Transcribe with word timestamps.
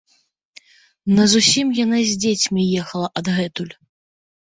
Назусім 1.19 1.67
яна 1.83 1.99
з 2.15 2.19
дзецьмі 2.25 2.67
ехала 2.83 3.07
адгэтуль. 3.25 3.73